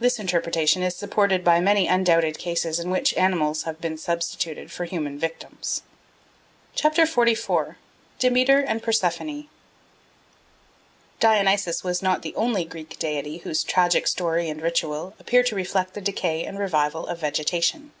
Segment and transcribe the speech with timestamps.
[0.00, 4.84] This interpretation is supported by many undoubted cases in which animals have been substituted for
[4.84, 5.84] human victims.
[6.76, 7.76] XLIV.
[8.18, 9.46] Demeter and Persephone
[11.20, 15.94] DIONYSUS was not the only Greek deity whose tragic story and ritual appear to reflect
[15.94, 17.92] the decay and revival of vegetation.